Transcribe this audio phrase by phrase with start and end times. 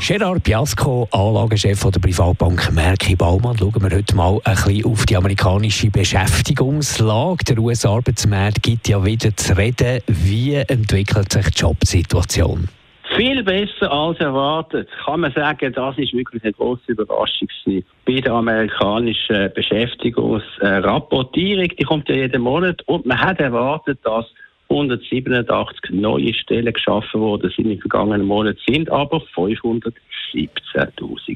[0.00, 3.58] Gerard Piasco, Anlagechef der Privatbank Merki Baumann.
[3.58, 7.44] Schauen wir heute mal ein bisschen auf die amerikanische Beschäftigungslage.
[7.44, 10.00] Der US-Arbeitsmarkt gibt ja wieder zu reden.
[10.06, 12.66] Wie entwickelt sich die Jobsituation?
[13.14, 14.88] Viel besser als erwartet.
[15.04, 17.84] Kann man sagen, das ist wirklich eine große Überraschung gewesen.
[18.06, 21.68] bei der amerikanischen Beschäftigungsrapportierung.
[21.78, 24.24] Die kommt ja jeden Monat und man hat erwartet, dass
[24.70, 29.92] 187 neue Stellen geschaffen worden sind im vergangenen Monat, sind aber 517.000.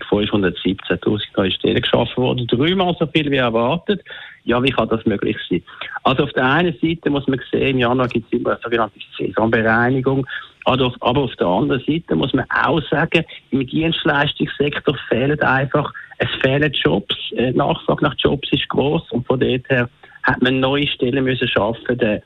[0.08, 4.02] 517.000 neue Stellen geschaffen worden, dreimal so viel wie erwartet.
[4.44, 5.62] Ja, wie kann das möglich sein?
[6.04, 9.00] Also auf der einen Seite muss man sehen, im Januar gibt es immer eine sogenannte
[9.18, 10.26] Saisonbereinigung.
[10.66, 16.72] Aber auf der anderen Seite muss man auch sagen, im Dienstleistungssektor fehlen einfach, es fehlen
[16.72, 19.88] Jobs, die äh, Nachfrage nach Jobs ist groß und von dort her
[20.22, 21.98] hat man neue Stellen müssen schaffen.
[21.98, 22.22] Der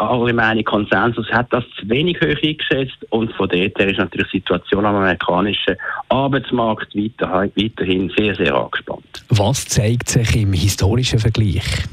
[0.00, 4.38] allgemeine Konsensus hat das zu wenig hoch eingeschätzt und von dort her ist natürlich die
[4.38, 5.76] Situation am amerikanischen
[6.08, 9.24] Arbeitsmarkt weiterhin sehr, sehr angespannt.
[9.28, 11.84] Was zeigt sich im historischen Vergleich?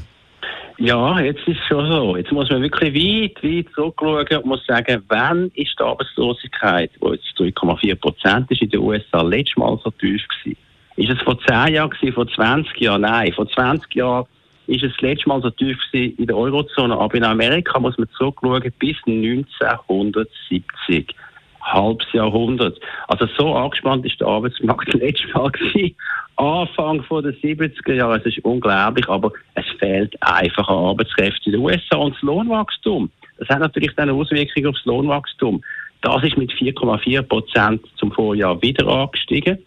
[0.80, 2.16] Ja, jetzt ist es schon so.
[2.16, 7.08] Jetzt muss man wirklich weit, weit zurückschauen und muss sagen, wann ist die Arbeitslosigkeit, die
[7.08, 10.56] jetzt 3,4 Prozent ist, in den USA letztes Mal so tief gewesen?
[10.94, 13.00] Ist es vor 10 Jahren gewesen, vor 20 Jahren?
[13.00, 14.26] Nein, vor 20 Jahren
[14.68, 16.96] ist es das letzte Mal so tief in der Eurozone.
[16.96, 21.14] Aber in Amerika muss man zurückschauen bis 1970.
[21.60, 22.78] Halbes Jahrhundert.
[23.08, 25.96] Also so angespannt ist der Arbeitsmarkt letztes Mal gewesen.
[26.36, 28.18] Anfang der 70er Jahre.
[28.18, 31.96] Es ist unglaublich, aber es fehlt einfach an Arbeitskräften in den USA.
[31.96, 35.62] Und das Lohnwachstum, das hat natürlich dann eine Auswirkung auf das Lohnwachstum.
[36.02, 39.58] Das ist mit 4,4 Prozent zum Vorjahr wieder angestiegen.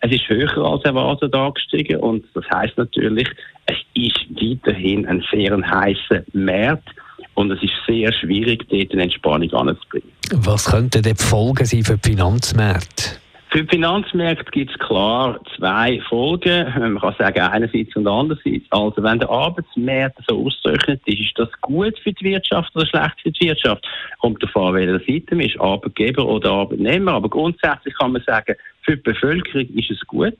[0.00, 3.28] Es ist höher als erwartet angestiegen und das heißt natürlich,
[3.66, 6.88] es ist weiterhin ein sehr heißer Markt
[7.34, 10.10] und es ist sehr schwierig, dort eine Entspannung anzubringen.
[10.34, 13.18] Was könnten die Folgen sein für die Finanzmärkte?
[13.50, 16.66] Für die Finanzmärkte gibt es klar zwei Folgen.
[16.76, 18.66] Man kann sagen, einerseits und andererseits.
[18.68, 23.18] Also, wenn der Arbeitsmarkt so ausgerechnet ist, ist das gut für die Wirtschaft oder schlecht
[23.22, 23.88] für die Wirtschaft?
[24.20, 27.12] Kommt davon, welcher Seite man ist, Arbeitgeber oder Arbeitnehmer.
[27.12, 28.54] Aber grundsätzlich kann man sagen,
[28.88, 30.36] für die Bevölkerung ist es gut.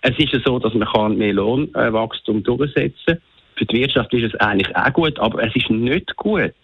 [0.00, 3.18] Es ist ja so, dass man mehr Lohnwachstum durchsetzen kann.
[3.56, 6.54] Für die Wirtschaft ist es eigentlich auch gut, aber es ist nicht gut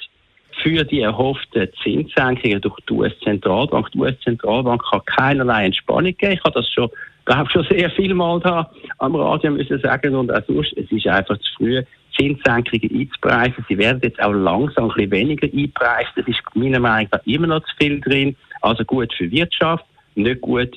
[0.62, 3.92] für die erhofften Zinssenkungen durch die US-Zentralbank.
[3.92, 6.32] Die US-Zentralbank kann keinerlei Entspannung geben.
[6.32, 6.88] Ich habe das schon,
[7.26, 8.68] glaube schon sehr viel Mal da
[8.98, 11.82] am Radio müssen sagen und auch sonst, es ist einfach zu früh,
[12.18, 13.64] Zinssenkungen einzupreisen.
[13.68, 16.10] Sie werden jetzt auch langsam ein bisschen weniger einpreisen.
[16.16, 18.34] Das ist meiner Meinung nach immer noch zu viel drin.
[18.62, 19.84] Also gut für die Wirtschaft,
[20.16, 20.76] nicht gut